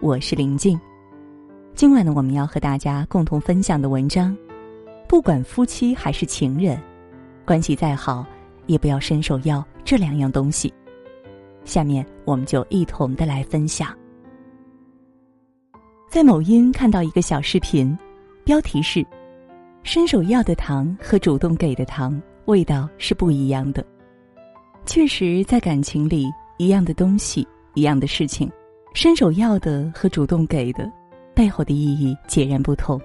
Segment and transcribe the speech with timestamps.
[0.00, 0.78] 我是林静。
[1.74, 4.36] 今晚呢，我们要和大家共同分享的文章，
[5.08, 6.78] 不管夫妻还是情人，
[7.46, 8.26] 关系再好，
[8.66, 10.70] 也不要伸手要这两样东西。
[11.64, 13.96] 下面我们就一同的来分享。
[16.10, 17.96] 在某音看到一个小视频，
[18.44, 19.02] 标题是
[19.84, 23.82] “伸手要的糖和主动给的糖味道是不一样的”。
[24.84, 26.26] 确实，在感情里，
[26.58, 28.52] 一样的东西，一样的事情，
[28.94, 30.90] 伸手要的和主动给的，
[31.34, 33.00] 背后的意义截然不同。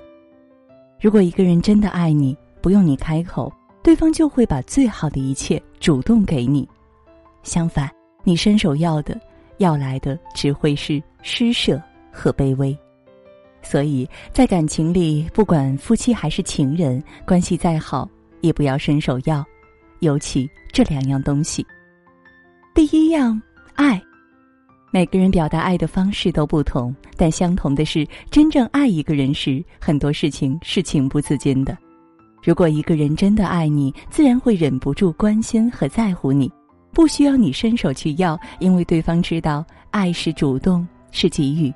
[1.00, 6.68] 如果一个人真的爱你，不用你开口，对方就会把最好的一切主动给你。
[7.44, 7.90] 相反，
[8.24, 9.20] 你伸手要的，
[9.58, 11.82] 要来的只会是施舍
[12.12, 12.78] 和卑微。
[13.62, 18.10] 所以在感情里，不管夫妻还是情人，关系再好，
[18.42, 19.46] 也不要伸手要，
[20.00, 21.66] 尤其这两样东西。
[22.74, 23.42] 第一样，
[23.76, 24.02] 爱。
[24.98, 31.78] 每个人表达爱的方式都不同，但相同的是，真正爱一个人时，很多事情是情不自禁的。
[32.42, 36.52] 如果一个人真的爱你，自然会忍不住关心和在乎你，
[36.92, 41.72] 不需要你伸手去要，因为对方知道爱是主动，是给予。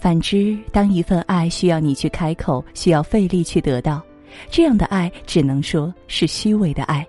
[0.00, 4.02] 反之，当一份爱需要你去开口，需要费力去得到，
[4.48, 7.06] 这样的爱只能说是虚伪的爱。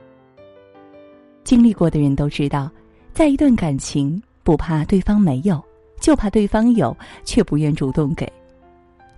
[1.46, 2.70] 经历过的人都知道，
[3.14, 5.62] 在一段感情，不怕对方没有，
[6.00, 8.26] 就怕对方有却不愿主动给；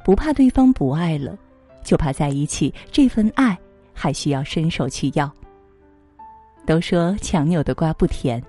[0.04, 1.38] 不怕对方不爱了，
[1.84, 3.56] 就怕在一起这份爱
[3.94, 5.32] 还需要伸手去要。
[6.66, 8.42] 都说强扭的瓜不甜，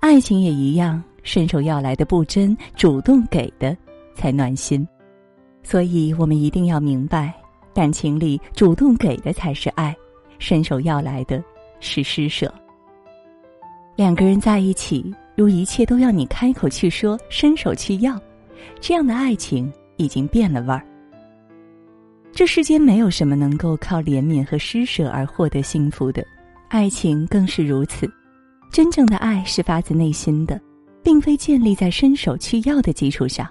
[0.00, 3.76] 爱情也一样，伸手要来的不真，主动给的。
[4.12, 4.86] 才暖心，
[5.62, 7.32] 所以我们一定要明白，
[7.72, 9.96] 感情里主动给的才是爱，
[10.38, 11.42] 伸手要来的
[11.78, 12.52] 是施舍。
[13.96, 18.20] 两个人在一起，如一切都要你开口去说，伸手去要，
[18.78, 20.86] 这样的爱情已经变了味儿。
[22.30, 26.22] 这世间没有什么能够靠怜悯和施舍而获得幸福的，
[26.68, 28.06] 爱情更是如此。
[28.70, 30.60] 真正的爱是发自内心的，
[31.02, 33.48] 并非建立在伸手去要的基础上。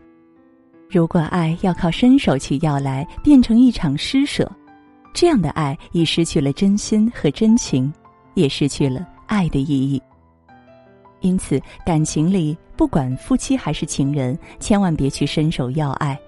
[0.92, 4.48] 如果爱要靠伸手去要来，变成一场施舍，
[5.12, 7.92] 这样的爱已失去了真心和真情，
[8.36, 10.00] 也失去了爱的意义。
[11.22, 16.20] 因此，感情里不管夫妻还是情人，千万别去伸手要爱。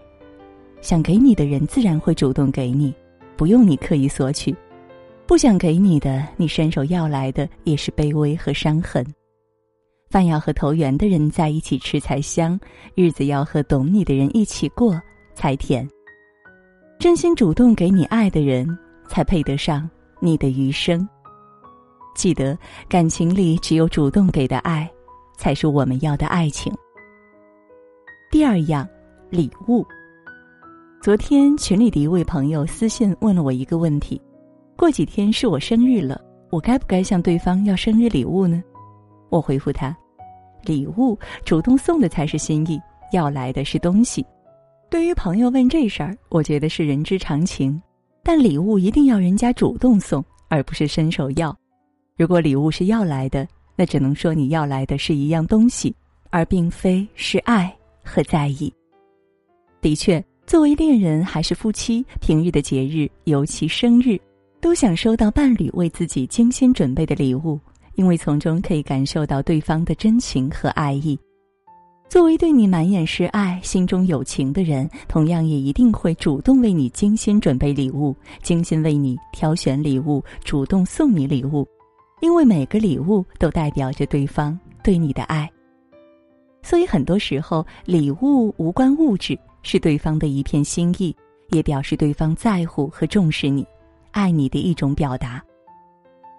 [0.81, 2.93] 想给你的人自然会主动给你，
[3.37, 4.53] 不用你刻意索取；
[5.25, 9.05] 不想给你的，你伸手要来的也是卑微和伤痕。
[10.09, 12.59] 饭要和投缘的人在一起吃才香，
[12.95, 14.99] 日子要和懂你的人一起过
[15.33, 15.87] 才甜。
[16.99, 18.67] 真心主动给你爱的人，
[19.07, 21.07] 才配得上你的余生。
[22.13, 22.57] 记得，
[22.87, 24.89] 感情里只有主动给的爱，
[25.37, 26.73] 才是我们要的爱情。
[28.29, 28.87] 第二样，
[29.29, 29.85] 礼物。
[31.01, 34.21] 昨天群里的一位朋友私信问了我一个问题：
[34.77, 38.61] 过几天是我生日了，我该不该向对方要生日礼物呢？
[39.29, 39.95] 我回复他。
[40.63, 42.79] 礼物主动送的才是心意，
[43.11, 44.23] 要来的是东西。
[44.89, 47.81] 对于朋友问这事儿，我觉得是人之常情。
[48.21, 51.57] 但礼物一定要人家主动送，而不是伸手要。
[52.21, 55.91] 如果礼物是要来的，那只能说你要来的是一样东西，
[56.29, 58.71] 而并非是爱和在意。
[59.81, 64.19] 的确，作为恋人还是夫妻，平日的节日，尤其生日，
[64.59, 67.59] 都想收到伴侣为自己精心准备的礼物。
[67.95, 71.17] 因为从中可以感受到对方的真情和爱意。
[72.07, 81.67] 作为对你满眼是爱、心中有情的人，同样也一定会主动为你精心准备礼物，精心为你挑选礼物，主动送你礼物。
[82.21, 85.51] 因为每个礼物都代表着对方对你的爱。
[86.63, 91.13] 所以很多时候，礼物无关物质，是对方的一片心意，
[91.49, 93.67] 也表示对方在乎和重视你、
[94.11, 95.43] 爱你的一种表达。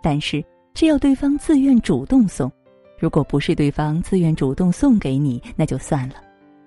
[0.03, 0.43] 但是。
[0.75, 2.51] 只要对方自愿主动送，
[2.99, 6.15] 如果不是对方自愿主动送给你，那就算了，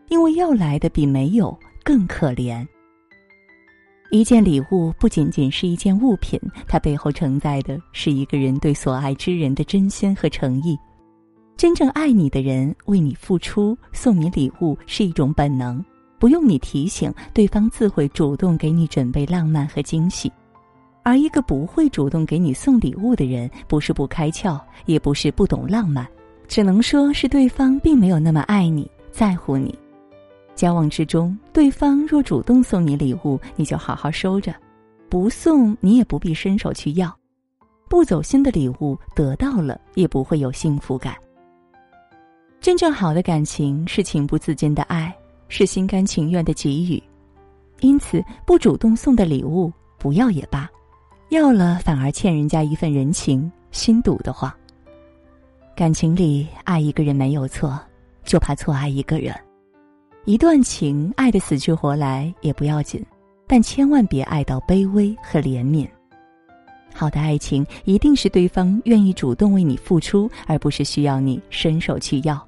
[0.09, 2.63] 因为要来的比没有更可怜。
[4.11, 10.77] 一件礼物不仅仅是一件物品，它背后承载的是一个人对所爱之人的真心和诚意。
[11.57, 15.83] 真正爱你的人为你付出，送你礼物是一种本能，
[16.19, 20.31] 不用你提醒，对方自会主动给你准备浪漫和惊喜。
[21.03, 26.07] 而一个不会主动给你送礼物的人，不是不开窍，也不是不懂浪漫，
[26.47, 29.77] 只能说是对方并没有那么爱你，在乎你。
[30.55, 34.53] 交往之中，对方若主动送你礼物，你就好好收着；
[35.09, 37.13] 不送，你也不必伸手去要。
[37.89, 41.13] 不走心的礼物得到了，也不会有幸福感。
[42.59, 45.13] 真正好的感情是情不自禁的爱，
[45.49, 47.03] 是心甘情愿的给予，
[47.81, 50.67] 因此不主动送的礼物不要也罢，
[51.29, 54.51] 要了反而欠人家一份人情，心堵得慌。
[55.75, 57.79] 感情里爱一个人没有错，
[58.23, 59.35] 就怕错爱一个人。
[60.25, 63.03] 一段情爱的死去活来也不要紧，
[63.45, 65.87] 但千万别爱到卑微和怜悯。
[66.91, 72.43] 好的爱情一定是对方愿意主动为你付出，而不是需要你伸手去要。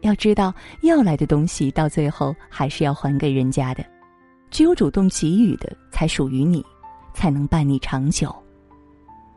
[0.00, 3.84] 要知道，要来的东西到最后还是要还给人家的，
[4.50, 6.64] 只有主动给予的才属于你，
[7.12, 8.34] 才能伴你长久。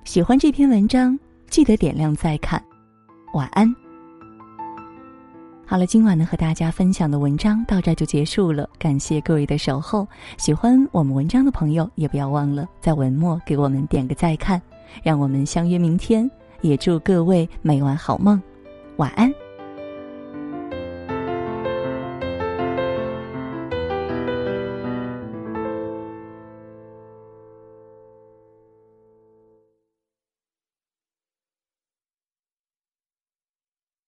[0.06, 2.64] 喜欢这篇文章，记得点亮再看。
[3.34, 3.85] 晚安。
[5.68, 10.08] 好了，今晚呢和大家分享的文章到这就结束了，感谢各位的守候。
[10.38, 14.62] 喜欢我们文章的朋友，也不要忘了在文末给我们点个再看，
[15.02, 16.30] 让我们相约明天。
[16.62, 18.42] 也祝各位每晚好梦，
[18.98, 19.34] 晚安。